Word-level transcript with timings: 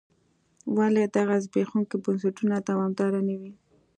ولې 0.77 1.03
دغه 1.15 1.35
زبېښونکي 1.43 1.95
بنسټونه 2.03 2.55
دوامداره 2.69 3.19
نه 3.27 3.35
وي. 3.39 3.53